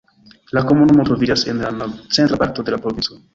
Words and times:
La 0.57 0.61
komunumo 0.71 1.05
troviĝas 1.09 1.43
en 1.53 1.61
la 1.67 1.69
nord-centra 1.83 2.41
parto 2.45 2.67
de 2.71 2.75
la 2.77 2.81
provinco. 2.89 3.21